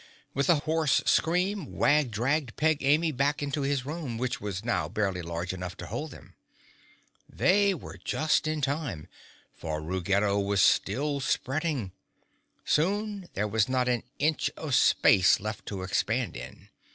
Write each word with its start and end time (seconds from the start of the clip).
With 0.33 0.49
a 0.49 0.55
hoarse 0.55 1.03
scream 1.05 1.73
Wag 1.73 2.09
dragged 2.09 2.55
Peg 2.55 2.81
Amy 2.81 3.11
back 3.11 3.43
into 3.43 3.61
his 3.61 3.85
room, 3.85 4.17
which 4.17 4.41
was 4.41 4.65
now 4.65 4.89
barely 4.89 5.21
large 5.21 5.53
enough 5.53 5.77
to 5.77 5.85
hold 5.85 6.09
them. 6.09 6.33
They 7.29 7.75
were 7.75 7.99
just 8.03 8.47
in 8.47 8.61
time, 8.61 9.07
for 9.55 9.79
Ruggedo 9.79 10.39
was 10.39 10.59
still 10.59 11.19
spreading. 11.19 11.91
Soon 12.65 13.29
there 13.35 13.47
was 13.47 13.69
not 13.69 13.87
an 13.87 14.01
inch 14.17 14.49
of 14.57 14.73
space 14.73 15.39
left 15.39 15.67
to 15.67 15.83
expand 15.83 16.35
in. 16.35 16.69